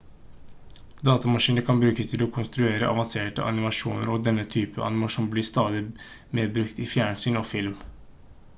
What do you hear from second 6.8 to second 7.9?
i fjernsyn og film